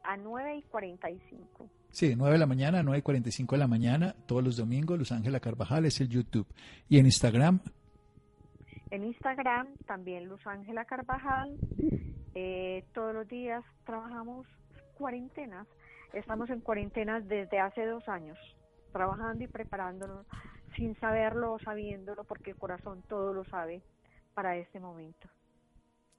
[0.05, 1.69] a 9 y 45.
[1.91, 4.57] Sí, de 9 de la mañana a 9 y 45 de la mañana, todos los
[4.57, 6.47] domingos, Luz Ángela Carvajal es el YouTube.
[6.89, 7.61] Y en Instagram.
[8.91, 11.57] En Instagram también Luz Ángela Carvajal.
[12.35, 14.47] Eh, todos los días trabajamos
[14.97, 15.67] cuarentenas.
[16.13, 18.39] Estamos en cuarentenas desde hace dos años,
[18.93, 20.27] trabajando y preparándonos
[20.77, 23.83] sin saberlo o sabiéndolo, porque el corazón todo lo sabe
[24.35, 25.29] para este momento.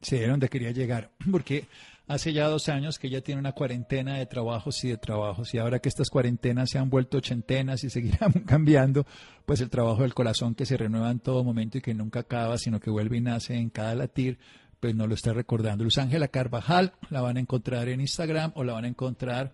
[0.01, 1.65] Sí, era donde quería llegar, porque
[2.07, 5.57] hace ya dos años que ella tiene una cuarentena de trabajos y de trabajos, y
[5.57, 9.05] ahora que estas cuarentenas se han vuelto ochentenas y seguirán cambiando,
[9.45, 12.57] pues el trabajo del corazón que se renueva en todo momento y que nunca acaba,
[12.57, 14.37] sino que vuelve y nace en cada latir,
[14.79, 15.83] pues no lo está recordando.
[15.83, 19.53] Luz Ángela Carvajal la van a encontrar en Instagram o la van a encontrar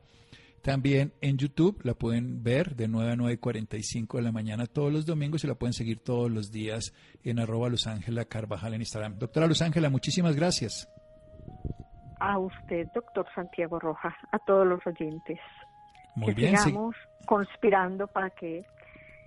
[0.61, 1.79] también en YouTube.
[1.83, 5.43] La pueden ver de 9 a 9 y 45 de la mañana todos los domingos
[5.43, 9.19] y la pueden seguir todos los días en arroba Luz Ángela Carvajal en Instagram.
[9.19, 10.89] Doctora Luz Ángela, muchísimas gracias.
[12.19, 15.39] A usted, doctor Santiago Rojas, a todos los oyentes.
[16.15, 16.57] Muy que bien.
[16.57, 18.65] Sigamos conspirando para que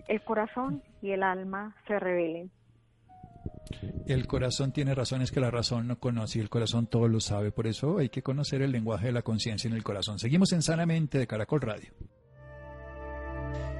[0.08, 2.50] el corazón y el alma se revelen
[4.06, 7.50] el corazón tiene razones que la razón no conoce y el corazón todo lo sabe.
[7.52, 10.18] Por eso hay que conocer el lenguaje de la conciencia en el corazón.
[10.18, 11.92] Seguimos en Sanamente de Caracol Radio.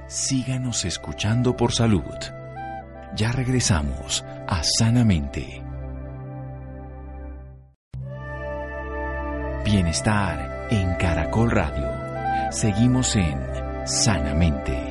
[0.07, 2.01] Síganos escuchando por salud.
[3.15, 5.63] Ya regresamos a Sanamente.
[9.65, 12.51] Bienestar en Caracol Radio.
[12.51, 13.37] Seguimos en
[13.85, 14.86] Sanamente.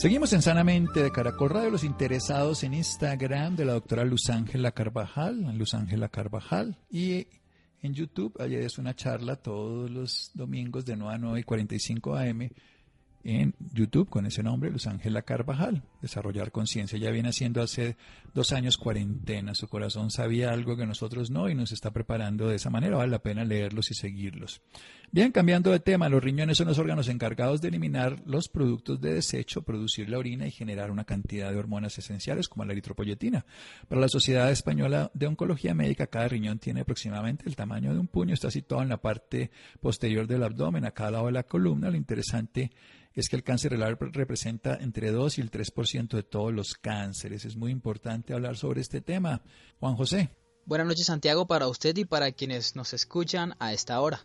[0.00, 4.72] Seguimos en Sanamente de Caracol Radio, los interesados en Instagram de la doctora Luz Ángela
[4.72, 7.26] Carvajal, Luz Ángela Carvajal, y
[7.82, 12.16] en YouTube, ayer es una charla todos los domingos de 9 a 9 y 45
[12.16, 12.48] AM
[13.24, 16.98] en YouTube con ese nombre, Luz Ángela Carvajal, Desarrollar Conciencia.
[16.98, 17.98] Ya viene haciendo hace
[18.32, 19.54] dos años cuarentena.
[19.54, 22.96] Su corazón sabía algo que nosotros no y nos está preparando de esa manera.
[22.96, 24.62] Vale la pena leerlos y seguirlos.
[25.12, 29.14] Bien, cambiando de tema, los riñones son los órganos encargados de eliminar los productos de
[29.14, 33.44] desecho, producir la orina y generar una cantidad de hormonas esenciales como la eritropoyetina.
[33.88, 38.06] Para la Sociedad Española de Oncología Médica, cada riñón tiene aproximadamente el tamaño de un
[38.06, 38.34] puño.
[38.34, 41.90] Está situado en la parte posterior del abdomen, a cada lado de la columna.
[41.90, 42.70] Lo interesante
[43.12, 47.44] es que el cáncer renal representa entre 2 y el 3% de todos los cánceres.
[47.44, 49.42] Es muy importante hablar sobre este tema.
[49.80, 50.30] Juan José.
[50.66, 54.22] Buenas noches Santiago para usted y para quienes nos escuchan a esta hora.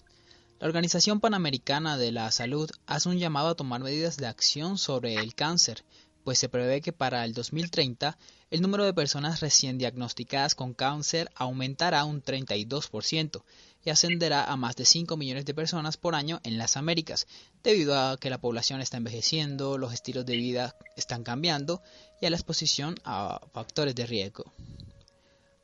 [0.58, 5.16] La Organización Panamericana de la Salud hace un llamado a tomar medidas de acción sobre
[5.16, 5.84] el cáncer,
[6.24, 8.18] pues se prevé que para el 2030
[8.52, 13.44] el número de personas recién diagnosticadas con cáncer aumentará un 32%
[13.84, 17.28] y ascenderá a más de 5 millones de personas por año en las Américas,
[17.62, 21.82] debido a que la población está envejeciendo, los estilos de vida están cambiando
[22.22, 24.46] y a la exposición a factores de riesgo.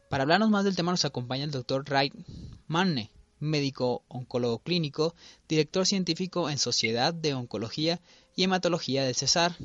[0.10, 2.12] Para hablarnos más del tema nos acompaña el doctor Ray
[2.68, 3.10] Manne,
[3.42, 5.14] médico oncólogo clínico,
[5.50, 8.00] director científico en Sociedad de Oncología
[8.36, 9.58] y Hematología del Cesar,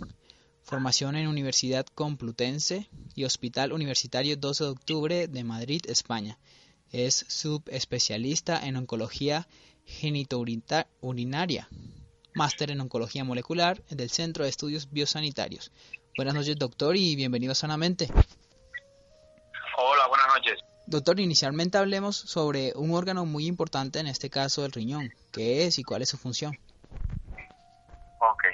[0.65, 6.39] formación en Universidad Complutense y Hospital Universitario 12 de Octubre de Madrid, España
[6.91, 9.49] es subespecialista en oncología
[9.85, 11.69] genitourinaria,
[12.35, 15.73] máster en oncología molecular del Centro de Estudios Biosanitarios.
[16.17, 18.09] Buenas noches, doctor, y bienvenido Sanamente.
[20.89, 25.11] Doctor, inicialmente hablemos sobre un órgano muy importante, en este caso el riñón.
[25.33, 26.57] ¿Qué es y cuál es su función?
[28.21, 28.45] Ok.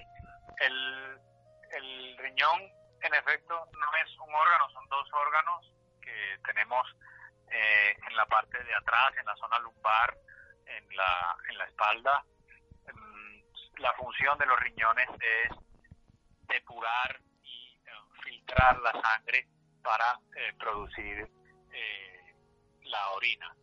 [0.61, 2.63] El, riñón,
[3.03, 6.87] en efecto, no es un órgano, son dos órganos que tenemos
[7.51, 10.17] eh, en la parte de atrás, en la zona lumbar,
[10.65, 12.25] en la, en la espalda.
[12.95, 15.51] Mm, la función de los riñones es
[16.49, 17.91] depurar y eh,
[18.25, 19.47] filtrar la sangre
[19.83, 21.29] para eh, producir
[22.93, 23.57] la orina.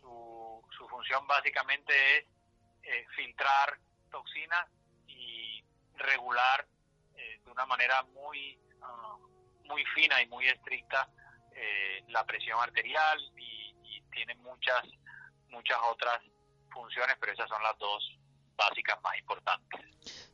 [0.00, 2.26] Su, su función básicamente
[2.82, 3.78] es filtrar
[4.10, 4.66] toxinas
[5.06, 5.62] y
[5.94, 6.66] regular
[7.44, 9.16] de una manera muy, ah,
[9.64, 11.08] muy fina y muy estricta
[11.54, 13.58] eh, la presión arterial y,
[14.12, 14.82] tiene muchas,
[15.50, 16.18] muchas otras
[16.72, 18.18] funciones, pero esas son las dos
[18.56, 19.80] básicas más importantes.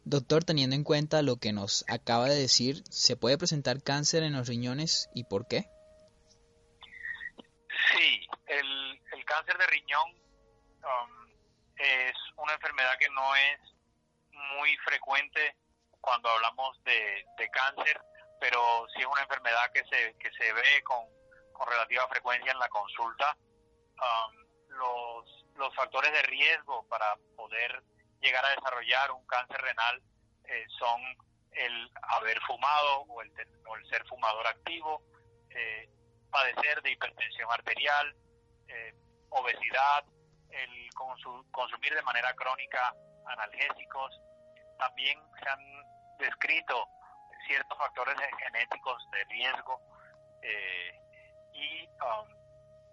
[0.02, 4.32] Doctor, teniendo en cuenta lo que nos acaba de decir, ¿se puede presentar cáncer en
[4.32, 5.68] los riñones y por qué?
[7.94, 10.10] Sí, el, el cáncer de riñón
[10.82, 11.26] um,
[11.76, 13.60] es una enfermedad que no es
[14.58, 15.56] muy frecuente
[16.00, 18.00] cuando hablamos de, de cáncer,
[18.40, 21.04] pero sí es una enfermedad que se, que se ve con,
[21.52, 23.36] con relativa frecuencia en la consulta.
[23.96, 27.82] Um, los, los factores de riesgo para poder
[28.20, 30.02] llegar a desarrollar un cáncer renal
[30.44, 31.00] eh, son
[31.52, 33.32] el haber fumado o el,
[33.66, 35.02] o el ser fumador activo,
[35.50, 35.88] eh,
[36.30, 38.14] padecer de hipertensión arterial,
[38.68, 38.94] eh,
[39.30, 40.04] obesidad,
[40.50, 40.88] el
[41.50, 42.94] consumir de manera crónica
[43.26, 44.20] analgésicos.
[44.78, 45.60] También se han
[46.18, 46.88] descrito
[47.46, 49.80] ciertos factores genéticos de riesgo
[50.42, 51.00] eh,
[51.52, 52.28] y um,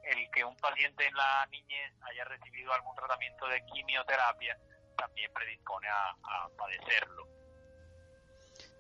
[0.04, 4.58] el que un paciente en la niñez haya recibido algún tratamiento de quimioterapia
[4.98, 6.16] también predispone a,
[6.58, 7.28] padecerlo.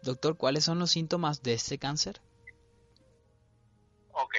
[0.03, 2.21] Doctor, ¿cuáles son los síntomas de este cáncer?
[4.11, 4.35] Ok.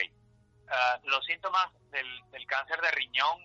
[0.67, 3.41] Uh, los síntomas del, cáncer de riñón,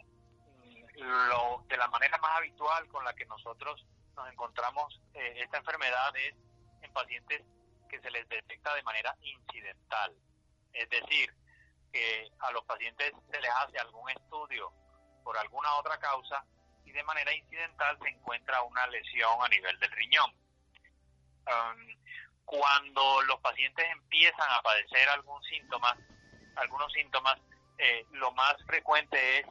[0.65, 3.85] mm, lo, de la manera más habitual con la que nosotros
[4.15, 6.35] nos encontramos eh, esta enfermedad es
[6.81, 7.43] en pacientes
[7.89, 10.15] que se les detecta de manera incidental.
[10.73, 11.33] Es decir,
[11.91, 14.71] que a los pacientes se les hace algún estudio
[15.23, 16.43] por alguna otra causa
[16.85, 20.31] y de manera incidental se encuentra una lesión a nivel del riñón.
[21.47, 21.99] Um,
[22.45, 25.95] cuando los pacientes empiezan a padecer algún síntoma,
[26.55, 27.39] algunos síntomas,
[27.79, 29.45] eh, lo más frecuente es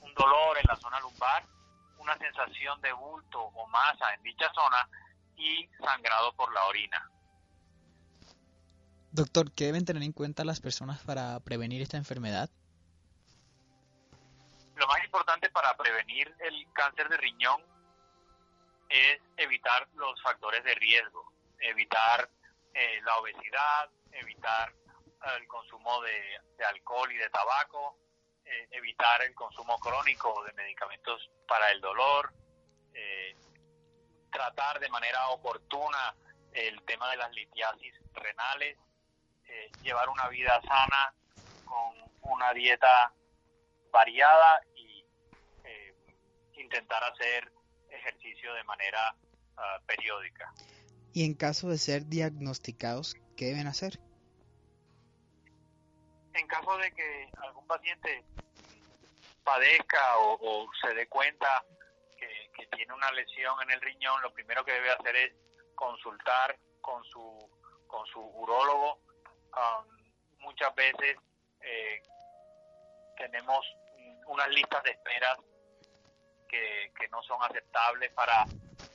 [0.00, 1.44] un dolor en la zona lumbar,
[1.98, 4.88] una sensación de bulto o masa en dicha zona
[5.36, 7.10] y sangrado por la orina.
[9.12, 12.50] Doctor, ¿qué deben tener en cuenta las personas para prevenir esta enfermedad?
[14.76, 17.62] Lo más importante para prevenir el cáncer de riñón
[18.88, 22.28] es evitar los factores de riesgo, evitar
[22.74, 24.72] eh, la obesidad, evitar
[25.38, 27.98] el consumo de, alcohol y de tabaco,
[28.44, 32.32] eh, evitar el consumo crónico de medicamentos para el dolor,
[32.92, 33.36] eh,
[34.30, 36.14] tratar de manera oportuna
[36.52, 38.78] el tema de las litiasis renales,
[39.46, 41.14] eh, llevar una vida sana
[41.64, 43.12] con una dieta
[43.90, 45.04] variada y
[46.56, 47.52] intentar hacer
[47.88, 49.14] ejercicio de manera
[49.56, 50.52] ah, periódica.
[51.12, 54.00] Y en caso de ser diagnosticados, ¿qué deben hacer?
[56.34, 58.24] En caso de que algún paciente
[59.44, 61.64] padezca o, se dé cuenta
[62.18, 65.32] que, tiene una lesión en el riñón, lo primero que debe hacer es
[65.76, 67.50] consultar con su,
[67.86, 68.98] con su urólogo.
[69.52, 71.16] Um, muchas veces
[71.60, 72.02] eh,
[73.16, 73.64] tenemos
[74.26, 75.38] unas listas de esperas
[76.48, 78.44] que, que no son aceptables para,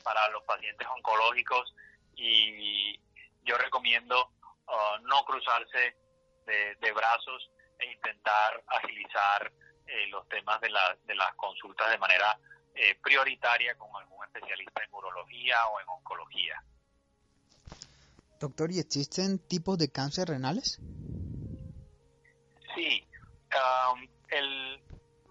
[0.03, 1.73] para los pacientes oncológicos
[2.15, 2.99] y
[3.43, 4.29] yo recomiendo
[4.67, 5.95] uh, no cruzarse
[6.79, 9.51] de, brazos e intentar agilizar
[9.85, 12.37] eh, los temas de, la, de las consultas de manera
[12.75, 16.63] eh, prioritaria con algún especialista en urología o en oncología.
[18.39, 20.79] Doctor, ¿y existen tipos de cáncer renales?
[22.73, 23.05] Sí,
[23.51, 24.81] um, el,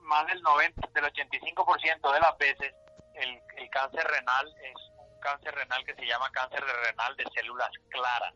[0.03, 2.75] más del 90, del 85% de las veces
[3.15, 7.71] el, el, cáncer renal es un cáncer renal que se llama cáncer renal de células
[7.89, 8.35] claras,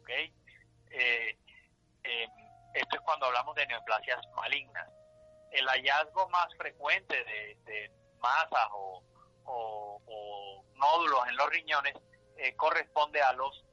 [0.00, 0.10] ¿ok?
[0.90, 1.36] Eh,
[2.04, 2.26] eh,
[2.74, 4.88] esto es cuando hablamos de neoplasias malignas.
[5.50, 7.90] El hallazgo más frecuente de,
[8.20, 9.02] masas o,
[10.74, 11.94] nódulos en los riñones
[12.36, 13.64] eh, corresponde a los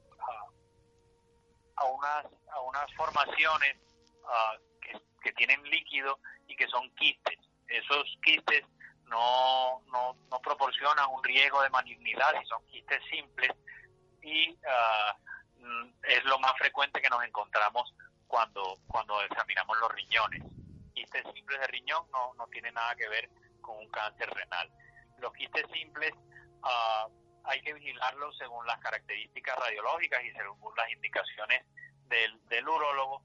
[1.77, 1.85] a,
[2.61, 3.77] unas formaciones
[4.81, 7.39] que, que, tienen líquido y que son quistes.
[7.67, 8.63] Esos quistes
[9.05, 13.51] no, no, no proporcionan un riesgo de malignidad y son quistes simples
[14.21, 14.57] y
[15.57, 17.93] mm, es lo más frecuente que nos encontramos
[18.29, 20.43] cuando, cuando examinamos los riñones.
[20.93, 23.27] Quistes simples de riñón no, no tiene nada que ver
[23.59, 24.71] con un cáncer renal.
[25.17, 26.13] Los quistes simples
[26.63, 27.11] uh,
[27.43, 31.65] hay que vigilarlos según las características radiológicas y según las indicaciones
[32.07, 33.23] del, del urólogo,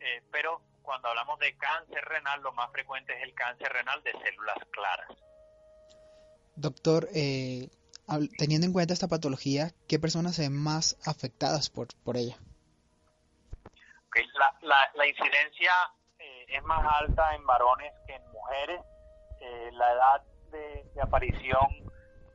[0.00, 4.12] eh, pero cuando hablamos de cáncer renal, lo más frecuente es el cáncer renal de
[4.12, 5.08] células claras.
[6.56, 7.70] Doctor, eh,
[8.36, 12.36] teniendo en cuenta esta patología, ¿qué personas se ven más afectadas por, por ella?
[14.62, 15.72] La, la, incidencia
[16.18, 18.80] eh, es más alta en varones que en mujeres.
[19.40, 21.68] Eh, la edad de, aparición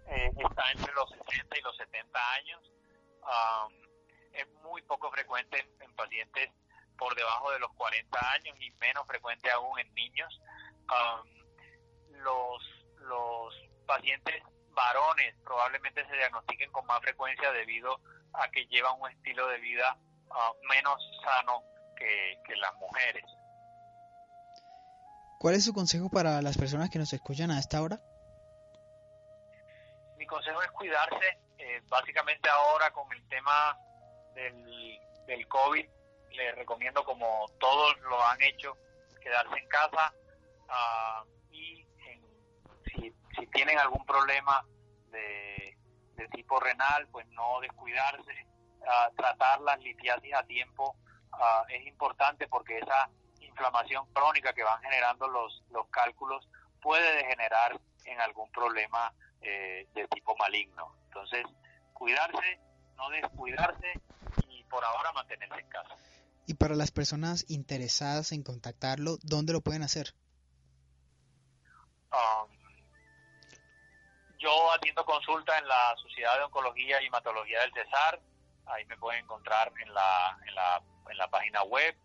[0.08, 2.72] eh, está entre los 60 y los 70 años.
[4.34, 6.52] es muy poco frecuente en, pacientes
[6.98, 10.42] por debajo de los 40 años y menos frecuente aún en niños.
[12.12, 12.64] los,
[13.00, 13.54] los
[13.86, 18.00] pacientes varones probablemente se diagnostiquen con más frecuencia debido
[18.34, 19.98] a que llevan un estilo de vida
[20.32, 21.64] Ah, menos sano
[21.98, 23.24] que, las mujeres.
[25.40, 28.00] ¿Cuál es su consejo para las personas que nos escuchan a esta hora?
[30.18, 33.78] Mi consejo es cuidarse, eh, básicamente ahora con el tema
[34.34, 35.88] del, del COVID,
[36.32, 38.76] les recomiendo como todos lo han hecho,
[39.22, 40.14] quedarse en casa
[40.70, 41.86] ah, y
[42.86, 44.66] si, si tienen algún problema
[45.12, 45.78] de,
[46.16, 48.48] de tipo renal, pues no descuidarse,
[49.16, 50.96] tratar las litiasis a tiempo
[51.70, 53.10] es importante porque esa
[53.42, 56.48] inflamación crónica que van generando los, los cálculos
[56.82, 60.96] puede degenerar en algún problema eh, de tipo maligno.
[61.06, 61.46] Entonces,
[61.94, 62.60] cuidarse,
[62.96, 64.00] no descuidarse
[64.50, 65.96] y por ahora mantenerse en casa.
[66.46, 70.14] Y para las personas interesadas en contactarlo, ¿dónde lo pueden hacer?
[72.12, 72.50] Um,
[74.40, 78.22] yo atiendo consulta en la Sociedad de Oncología y Hematología del Cesar,
[78.66, 81.96] ahí me pueden encontrar en la, en la, en la página web.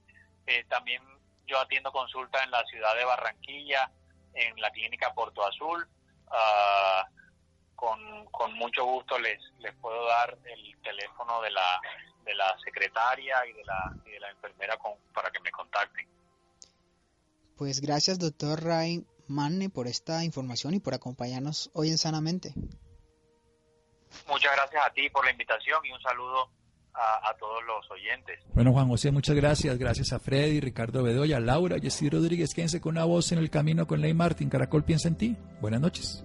[0.47, 1.03] Eh, también
[1.47, 3.91] yo atiendo consulta en la ciudad de Barranquilla,
[4.35, 5.87] en la clínica Porto Azul.
[6.29, 7.07] Ah,
[7.75, 11.81] con, con mucho gusto les, les puedo dar el teléfono de la,
[12.25, 16.09] de la secretaria y de la, y de la enfermera con, para que me contacten.
[17.57, 22.55] Pues gracias, doctor Ray Manne, por esta información y por acompañarnos hoy en Sanamente.
[24.29, 26.51] Muchas gracias a ti por la invitación y un saludo
[26.95, 28.39] a, todos los oyentes.
[28.55, 29.79] Bueno, Juan José, muchas gracias.
[29.79, 32.55] Gracias a Freddy, Ricardo Bedoya, Laura, Jessy Rodríguez.
[32.55, 34.49] Quédense con una voz en el camino con Ley Martín.
[34.49, 35.37] Caracol piensa en ti.
[35.61, 36.25] Buenas noches.